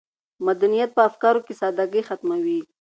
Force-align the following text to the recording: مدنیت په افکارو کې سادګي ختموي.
مدنیت 0.47 0.89
په 0.97 1.01
افکارو 1.09 1.45
کې 1.45 1.53
سادګي 1.61 2.01
ختموي. 2.07 2.59